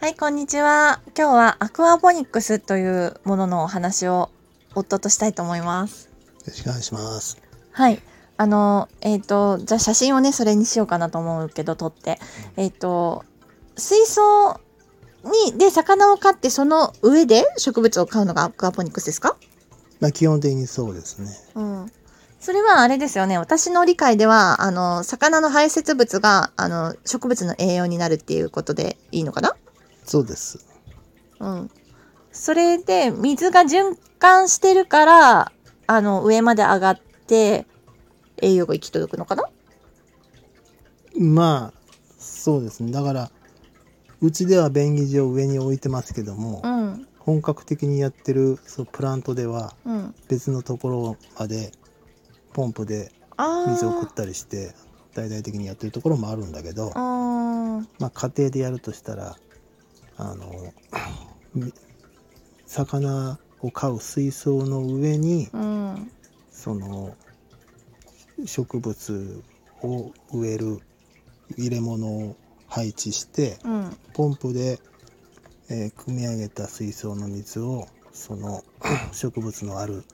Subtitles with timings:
[0.00, 1.00] はい、こんにちは。
[1.18, 4.30] 今日はアクアポニックスというもののお話を
[4.76, 6.06] 夫としたいと思います。
[6.06, 6.12] よ
[6.46, 7.36] ろしくお願いします。
[7.72, 8.00] はい。
[8.36, 12.20] あの、えっ、と、じゃあ写真をね、それにしようかなと思うけど、撮って。
[12.56, 13.24] えっ、と、
[13.76, 14.60] 水槽
[15.50, 19.36] に、で、魚を飼って、その上で植物を飼うのがアクアポニックスですか？
[19.98, 21.28] まあ基本的にそうですね。
[21.56, 21.92] うん。
[22.38, 23.36] それはあれですよね。
[23.36, 29.56] 私の理解では、あの、魚の排泄物が、あの、植物の栄養になるっていうことでいいのかな？
[30.08, 30.66] そうです。
[31.38, 31.70] うん。
[32.32, 35.52] それで、水が循環してるから、
[35.86, 37.66] あの、上まで上がって、
[38.38, 39.44] 栄養が行き届くのかな？
[41.18, 41.78] まあ
[42.18, 42.90] そうですね。
[42.92, 43.30] だから
[44.20, 47.06] うちでは便宜上上に置いてますけども、うん。
[47.18, 50.14] 本格的にやってるそうプラントではうん。
[50.28, 51.72] 別のところまで
[52.52, 53.12] ポンプで。
[53.68, 54.74] 水を送ったりして
[55.14, 59.36] 大々的にやってるところもあるんだけど、まあ家庭でやるとしたら
[60.18, 60.74] あの
[61.54, 61.72] み
[62.66, 66.10] 魚を飼う水槽の上にうん。
[66.50, 67.16] その
[68.44, 69.42] 植物
[69.82, 70.80] を植える
[71.56, 73.96] 入れ物を配置してうん。
[74.12, 74.80] ポンプで、
[75.70, 78.62] えー汲み上げた水槽の水をその
[79.12, 80.04] 植物のある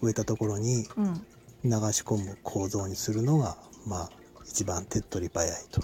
[0.00, 1.14] 植えたところにうん。
[1.64, 4.10] 流し込む構造にするのがまあ
[4.48, 5.82] 一番手っ取り早いと。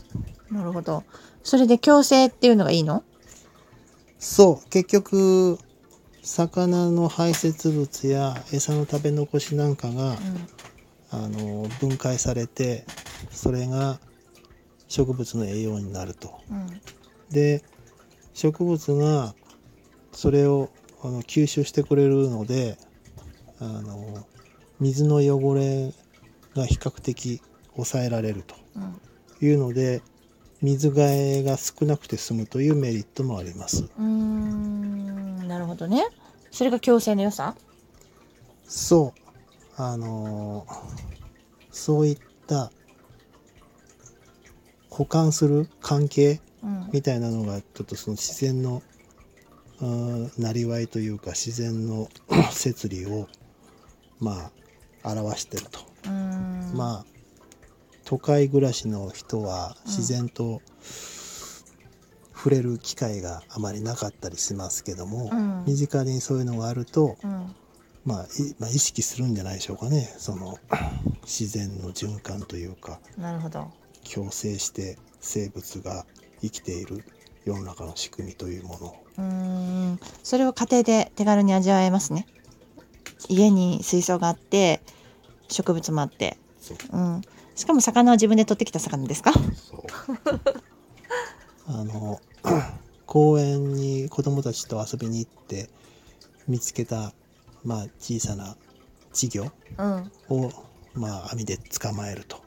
[0.50, 1.04] なるほど。
[1.42, 3.04] それで共生っていうのがいいの？
[4.18, 5.58] そう結局
[6.22, 10.16] 魚の排泄物や餌の食べ残しなんかが、
[11.10, 12.86] あの分解されて
[13.30, 14.00] それが
[14.88, 16.40] 植物の栄養になると。
[16.50, 16.80] うん。
[17.30, 17.62] で
[18.32, 19.34] 植物が
[20.12, 20.70] それを
[21.02, 22.78] あの吸収してくれるので
[23.60, 24.26] あの
[24.80, 25.92] 水の汚れ
[26.54, 27.42] が比較的
[27.76, 29.00] 抑えられるとうん。
[29.46, 30.00] いうので
[30.62, 31.00] 水替
[31.40, 33.82] えが少なくて済むというメリットもあります。
[33.82, 35.46] うーん。
[35.48, 36.06] なるほどね。
[36.50, 37.54] それが共生の良さ？
[38.66, 39.20] そう
[39.76, 40.66] あの
[41.70, 42.70] そういった
[44.88, 46.88] 保管する関係うん。
[46.92, 48.82] みたいなのがちょっとその自然の
[49.82, 52.08] うんなりわいというか自然の
[52.52, 53.28] 摂理を
[54.20, 54.50] ま
[55.02, 55.80] あ表してると。
[56.72, 57.13] まあ
[58.04, 60.62] 都会暮らしの人は自然と
[62.34, 67.54] 触れる機会があまりなかったりしますけども、うん身近にそういうのがあると、うん。
[68.04, 70.58] まあ、いまあ意識するんじゃないでしょうかねその
[71.24, 73.70] 自然の循環というかなるほど。
[74.14, 76.04] 共生して生物が
[76.42, 77.02] 生きている
[77.46, 79.24] 世の中の仕組みというものをうー
[79.92, 80.00] ん。
[80.22, 82.26] それを家庭で手軽に味わえますね。
[83.28, 84.80] 家に水槽があって、
[85.48, 86.36] 植物もあって。
[86.60, 87.22] そううん。
[87.54, 89.32] しかも魚は自分で取ってきた魚ですか？
[89.32, 89.38] そ
[89.76, 89.82] う
[91.66, 92.20] あの
[93.06, 95.70] 公園に子供たちと遊びに行って
[96.48, 97.12] 見つけた、
[97.64, 98.56] まあ、小さな
[99.12, 100.12] 稚魚うん。
[100.28, 100.52] を、
[100.94, 102.42] まあ、網で捕まえると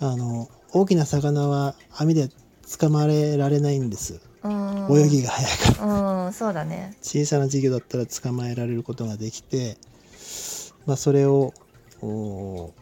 [0.00, 2.30] あの大きな魚は網で
[2.78, 4.86] 捕まえられないんですうん。
[4.98, 6.96] 泳ぎが速いからうん、そうだね。
[7.02, 9.76] 小さな稚魚だったら捕まえられることができて、
[10.86, 11.52] まあ、それを
[12.00, 12.72] お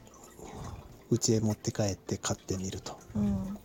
[1.10, 2.98] 家へ持って帰って飼ってみると。
[3.14, 3.58] うん。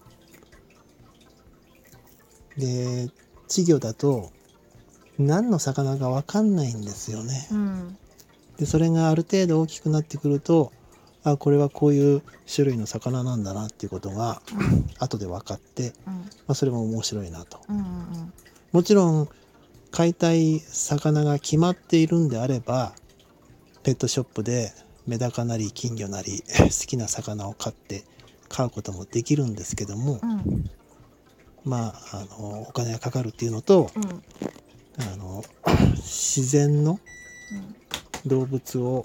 [2.57, 3.09] で
[3.47, 4.31] 稚魚だと
[5.17, 7.47] 何の魚か分かんないんですよね。
[7.51, 7.97] うん。
[8.57, 10.71] でそれがある程度大きくなってくると
[11.23, 12.21] あこれはこういう
[12.53, 14.41] 種類の魚なんだなっていうことが
[14.99, 16.13] 後で分かって、うん。
[16.13, 17.59] まあ、それも面白いなと。
[17.69, 17.77] うん。
[17.77, 18.33] うん。
[18.71, 19.29] もちろん
[19.91, 22.93] 飼いたい魚が決まっているんであれば
[23.83, 24.73] ペットショップで
[25.06, 28.06] メダカなり金魚なり 好きな魚を飼って
[28.50, 30.69] 飼うこともできるんですけども、うん。
[31.64, 34.24] まああのお金がかかるっていうのとうん。
[35.00, 35.44] あの
[35.96, 37.00] 自然の
[38.25, 39.03] 動物を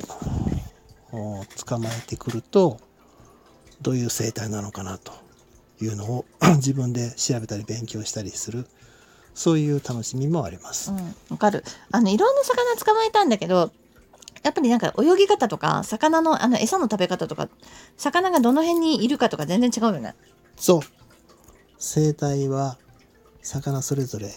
[1.12, 2.78] お捕まえてくると
[3.80, 5.12] どういう生態なのかなと
[5.80, 6.24] いうのを
[6.56, 8.66] 自分で調べたり勉強したりする
[9.38, 10.90] そういう楽しみもあります。
[10.90, 11.14] うん。
[11.30, 11.62] わかる。
[11.92, 13.70] あの、いろんな魚捕まえたんだけど、
[14.42, 17.48] やっぱりなんか泳ぎ方とか、魚のあの餌の食べ方とか、
[17.96, 20.14] 魚がどの辺にいるかとか全然違うよね。
[20.56, 20.80] そう
[21.78, 22.78] 生態は
[23.42, 24.30] 魚それぞれ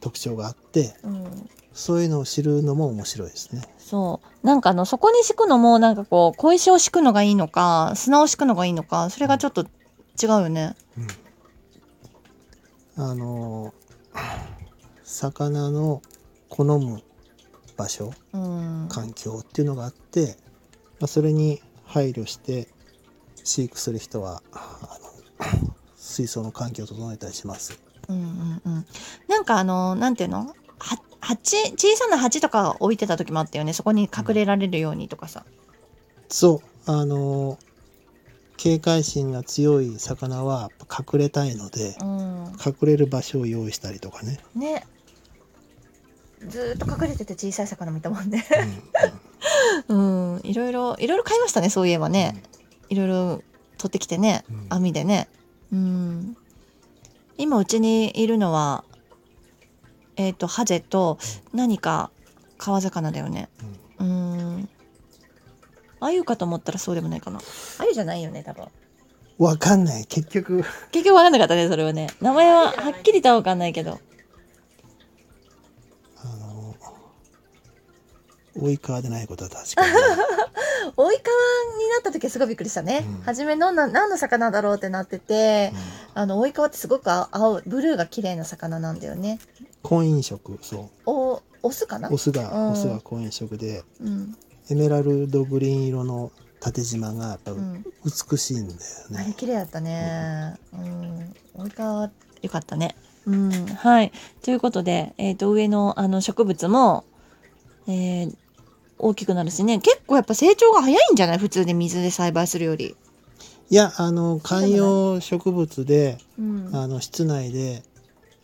[0.00, 1.50] 特徴があってうん。
[1.72, 3.62] そういうのを知るのも面白いですね。
[3.78, 4.46] そう。
[4.46, 9.66] なんかあの、そこに敷くのも、なんかこう、小石を敷くのがいいのか、砂を敷くのがいいのか、それがちょっと
[10.20, 10.74] 違うよね。
[12.98, 13.74] あの
[15.04, 16.00] 魚の
[16.48, 17.02] 好む
[17.76, 18.88] 場所うん。
[18.90, 20.36] 環境っていうのがあって、
[21.00, 22.68] まあ、それに配慮して
[23.44, 24.98] 飼育する人はあ
[25.48, 27.78] の 水槽の環境を整えたりします。
[28.08, 28.86] うんうんうん。
[29.28, 30.54] なんかあの、なんていうの？
[30.78, 33.72] は鉢、小さな鉢とか置いてた時もあったよね。
[33.72, 35.44] そこに隠れられるようにとかさ。
[36.28, 37.58] そうあの
[38.56, 42.52] 警戒心が強い魚は隠れたいのでうん。
[42.64, 44.86] 隠れる場所を用意したりとかね、ね。
[46.48, 48.44] ずーっと隠れてて小さい魚見たもんね。
[49.88, 50.40] うんうん。
[50.44, 52.42] いろいろ、いろいろ買いましたね、そういえばね。
[52.88, 53.42] いろいろ
[53.78, 54.44] 取ってきてね。
[54.50, 55.28] うん網でね。
[55.72, 56.36] うん。
[57.38, 58.84] 今うちにいるのは、
[60.16, 61.18] えっ、と、ハゼと
[61.52, 62.10] 何か
[62.58, 63.48] 川魚だよね。
[63.98, 64.68] うん。
[66.00, 67.38] あゆかと思ったらそうでもないかな。
[67.78, 68.66] あゆじゃないよね、多分。
[69.38, 72.08] わかんない結局結局わかんなかったね、それはね。
[72.20, 74.00] 名前ははっきりとはわかんないけど。
[76.16, 76.74] あの
[78.58, 79.92] 追い川でないことは確かに
[80.96, 83.04] 追い川になった時はすごいびっくりしたね。
[83.06, 85.72] うん初めのな何の魚だろうってなってて、
[86.14, 89.38] あの、追い川ってすごく青、青ブルーが綺麗な魚なんだよね。
[89.82, 92.08] 婚姻色そお、オスかな？
[92.08, 94.36] うオスが、うんオスが婚姻色でうん。
[94.70, 96.30] エメラルドグリーン色の
[96.60, 97.84] 縦縞がやっぱうん。
[98.04, 98.78] 美しいんだよ
[99.10, 100.54] ね、あれ綺麗だったね。
[100.72, 101.34] うん。
[101.54, 102.02] 追い川、
[102.42, 102.94] よかったね。
[103.26, 103.50] うん。
[103.50, 104.12] はい。
[104.42, 107.04] ということで、えっ、と、上のあの植物も、
[107.88, 108.36] えー
[108.98, 109.78] 大きくなるしね。
[109.78, 111.38] 結構やっぱ成長が早いんじゃない？
[111.38, 112.96] 普通で水で栽培するより。
[113.68, 116.70] いやあの観葉植物でうん。
[116.74, 117.82] あの室内で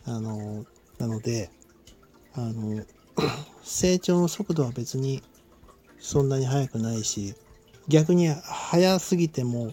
[0.05, 0.65] あの
[0.99, 1.49] なので
[2.35, 2.83] あの
[3.63, 5.23] 成長の速度は別に
[5.99, 7.35] そんなに速くないし
[7.87, 9.71] 逆に速すぎても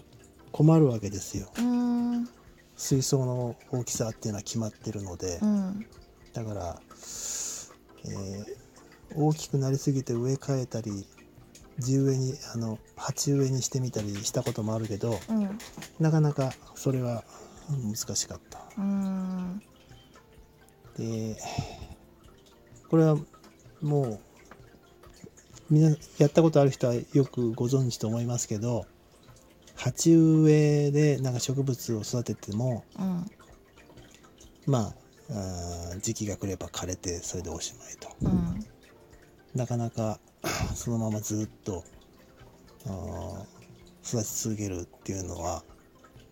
[0.53, 2.29] 困るわけですようん。
[2.77, 5.85] 水槽の大きさっていうのは決まってるのでうん。
[6.33, 6.81] だから、
[8.05, 8.60] えー
[9.15, 11.05] 大きくなりすぎて植え替えたり
[11.79, 15.57] 地植えにあの鉢植えにしてみたりしたこともあるけどうん。
[15.99, 17.23] なかなかそれは
[17.69, 18.59] 難しかった。
[18.77, 19.61] うん。
[20.97, 21.37] で
[22.89, 23.17] これは
[23.81, 24.19] もう
[25.69, 28.85] みんなやったことある人はよくご存知と思いますけど
[29.75, 30.51] 鉢植
[30.87, 33.25] えでなんか植物を育ててもうん。
[34.67, 34.93] ま
[35.33, 38.70] あ時期が来れば枯れてそれでおしまいとうん。
[39.55, 40.19] なかなか
[40.75, 41.83] そのままずっと
[44.03, 45.63] 育ち続けるっていうのは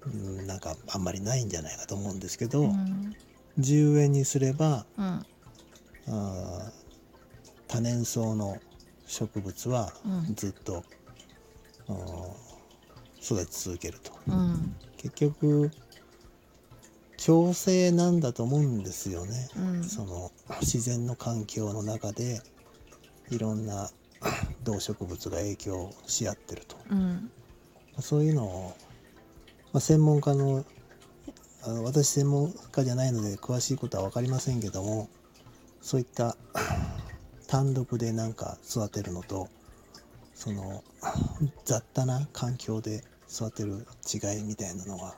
[0.06, 3.16] うんなんかあんまりないんじゃないかと思うんですけど、うん。
[3.58, 5.06] 地植えにすればうん。
[5.06, 6.72] あー
[7.68, 8.58] 多年草の
[9.06, 10.84] 植物はうんずっと、
[11.88, 12.50] あー
[13.22, 14.76] 育ち続けるとうん。
[14.98, 15.72] 結局
[17.24, 19.84] 共生なんだと思うんですよね、うん。
[19.84, 20.32] その
[20.62, 22.42] 自然の環境の中で
[23.30, 23.90] いろんな
[24.64, 27.32] 動植物が影響し合ってるとうん。
[28.00, 28.76] そういうのを、
[29.74, 30.66] まあ、専門家の
[31.62, 35.10] あの私専門家じゃないので詳しいことは分かりませんけども
[35.82, 36.38] そういった
[37.48, 39.50] 単独でなんか育てるのと
[40.34, 40.84] その
[41.66, 45.16] 雑多な環境で育てる違いみたいなのが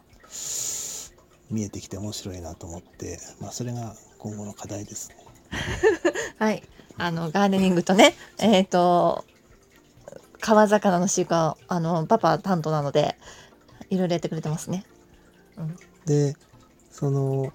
[1.52, 5.16] 見えてきて面白いなと思って、まあ、それが今後の課題ですね。
[6.40, 6.63] はい。
[7.01, 9.25] あの、ガーデニングとね、 えっ、と、
[10.39, 13.18] 川魚の飼育は、あの、パパ担当なので、
[13.89, 14.86] いろいろやってくれてますね。
[15.58, 15.75] うん。
[16.05, 16.36] で
[16.91, 17.53] その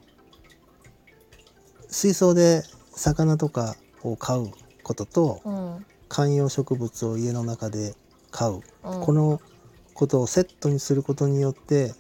[1.89, 2.63] 水槽で
[2.95, 4.51] 魚とかを飼う
[4.83, 5.87] こととうん。
[6.09, 7.97] 観葉植物を家の中で
[8.31, 9.41] 飼う、うん、この
[9.93, 11.95] ことをセットにすることによって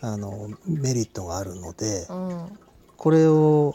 [0.00, 2.58] あのメリットがあるのでうん。
[2.96, 3.74] これを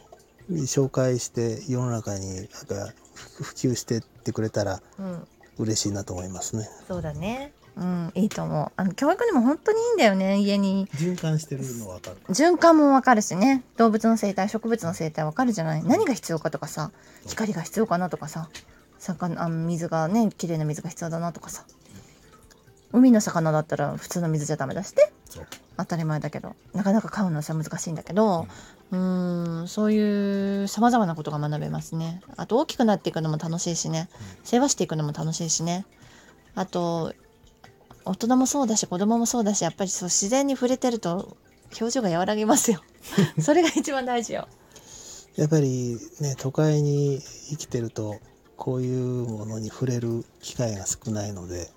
[0.51, 2.93] 紹介して世の中になんか
[3.41, 5.27] 普及してってくれたらうん。
[5.59, 7.51] 嬉しいなと思いますねそうだね。
[7.75, 8.71] うん、いいと思う。
[8.75, 10.87] あの、教育にも本当にいいんだよね、家に。
[10.95, 13.63] 循環してるの分かる循環もわかるしね。
[13.75, 15.83] 動物の生態、植物の生態わかるじゃない？
[15.83, 16.91] 何が必要かとかさ、
[17.25, 18.49] 光が必要かなとかさ、
[18.99, 21.65] 魚、あの水がね、綺麗な水が必要だなとかさ。
[22.93, 25.47] 海の魚だったら普通の水じゃダメだしてそう
[25.77, 28.48] 当たり前だけどなかなか飼うのはさ難しいんだけど
[28.91, 29.67] うーん。
[29.67, 32.22] そういうさまざまなことが学べますね。
[32.36, 34.10] あと大きくなっていくのも楽しいしね。
[34.43, 35.86] 世話していくのも楽しいしね。
[36.55, 37.13] あと
[38.05, 41.38] 大人もそうだし子供もそうだしやっぱりそう自然に触れてると
[41.79, 42.81] 表情が和らぎますよ。
[43.39, 44.48] それが一番大事よ。
[45.36, 47.19] やっぱりね都会に
[47.50, 48.19] 生きてると
[48.55, 51.69] こういうものに触れる機会が少ないので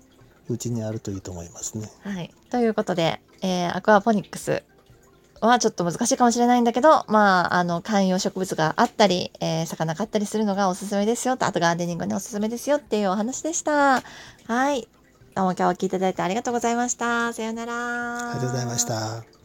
[0.49, 1.91] うちにあるといいと思いますね。
[2.01, 2.33] はい。
[2.49, 4.63] ということで、えーアクアポニックス
[5.41, 14.03] はちょっと難しいかもしれないんだけど、まあ、あの、観葉植物があったり、えー魚買ったりするのがおすすめですよと、あとガーデニングにおすすめですよっていうお話でした。
[14.47, 14.87] はい。
[15.33, 17.33] どうも今日は聞いていただいてありがとうございました。
[17.33, 18.31] さようなら。
[18.31, 19.40] ありがとうございました。